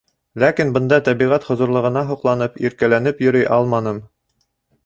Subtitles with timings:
[0.43, 4.01] Ләкин бында тәбиғәт хозурлығына һоҡланып, иркәләнеп йөрөй алманым.